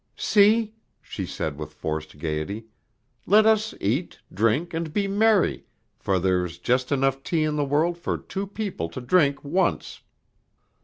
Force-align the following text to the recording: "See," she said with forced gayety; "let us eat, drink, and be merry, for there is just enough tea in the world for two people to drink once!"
"See," 0.17 0.73
she 0.99 1.27
said 1.27 1.59
with 1.59 1.75
forced 1.75 2.17
gayety; 2.17 2.65
"let 3.27 3.45
us 3.45 3.75
eat, 3.79 4.19
drink, 4.33 4.73
and 4.73 4.91
be 4.91 5.07
merry, 5.07 5.65
for 5.99 6.17
there 6.17 6.43
is 6.43 6.57
just 6.57 6.91
enough 6.91 7.21
tea 7.21 7.43
in 7.43 7.55
the 7.55 7.63
world 7.65 7.99
for 7.99 8.17
two 8.17 8.47
people 8.47 8.89
to 8.89 8.99
drink 8.99 9.43
once!" 9.43 10.01